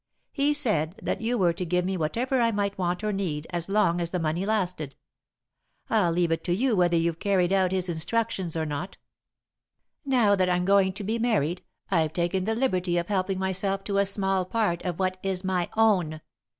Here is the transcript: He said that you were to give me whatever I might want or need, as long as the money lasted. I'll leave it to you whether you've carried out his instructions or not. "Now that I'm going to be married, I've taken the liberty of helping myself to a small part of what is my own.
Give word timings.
He 0.31 0.55
said 0.55 0.99
that 1.03 1.21
you 1.21 1.37
were 1.37 1.53
to 1.53 1.63
give 1.63 1.85
me 1.85 1.95
whatever 1.95 2.41
I 2.41 2.49
might 2.51 2.75
want 2.75 3.03
or 3.03 3.13
need, 3.13 3.45
as 3.51 3.69
long 3.69 4.01
as 4.01 4.09
the 4.09 4.17
money 4.17 4.47
lasted. 4.47 4.95
I'll 5.91 6.11
leave 6.11 6.31
it 6.31 6.43
to 6.45 6.55
you 6.55 6.75
whether 6.75 6.97
you've 6.97 7.19
carried 7.19 7.53
out 7.53 7.71
his 7.71 7.87
instructions 7.87 8.57
or 8.57 8.65
not. 8.65 8.97
"Now 10.03 10.33
that 10.35 10.49
I'm 10.49 10.65
going 10.65 10.93
to 10.93 11.03
be 11.03 11.19
married, 11.19 11.61
I've 11.91 12.13
taken 12.13 12.45
the 12.45 12.55
liberty 12.55 12.97
of 12.97 13.09
helping 13.09 13.37
myself 13.37 13.83
to 13.83 13.99
a 13.99 14.07
small 14.07 14.43
part 14.43 14.81
of 14.83 14.97
what 14.97 15.19
is 15.21 15.43
my 15.43 15.69
own. 15.77 16.19